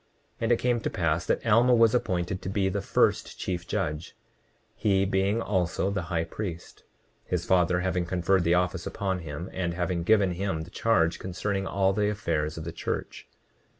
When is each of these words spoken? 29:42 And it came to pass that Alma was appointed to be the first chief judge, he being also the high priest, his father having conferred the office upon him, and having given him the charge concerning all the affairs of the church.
29:42 0.37 0.37
And 0.41 0.51
it 0.51 0.57
came 0.57 0.79
to 0.79 0.89
pass 0.89 1.25
that 1.27 1.45
Alma 1.45 1.75
was 1.75 1.93
appointed 1.93 2.41
to 2.41 2.49
be 2.49 2.69
the 2.69 2.81
first 2.81 3.37
chief 3.37 3.67
judge, 3.67 4.17
he 4.73 5.05
being 5.05 5.39
also 5.39 5.91
the 5.91 6.01
high 6.09 6.23
priest, 6.23 6.81
his 7.23 7.45
father 7.45 7.81
having 7.81 8.07
conferred 8.07 8.43
the 8.43 8.55
office 8.55 8.87
upon 8.87 9.19
him, 9.19 9.47
and 9.53 9.75
having 9.75 10.01
given 10.01 10.31
him 10.31 10.63
the 10.63 10.71
charge 10.71 11.19
concerning 11.19 11.67
all 11.67 11.93
the 11.93 12.09
affairs 12.09 12.57
of 12.57 12.63
the 12.63 12.71
church. 12.71 13.27